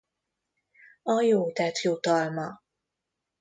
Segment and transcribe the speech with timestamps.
[1.03, 2.61] A jó tett jutalma.